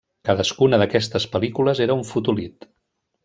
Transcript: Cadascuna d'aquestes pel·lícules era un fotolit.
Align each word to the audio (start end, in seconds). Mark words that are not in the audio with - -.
Cadascuna 0.27 0.79
d'aquestes 0.83 1.27
pel·lícules 1.35 1.83
era 1.87 1.99
un 2.01 2.05
fotolit. 2.13 2.67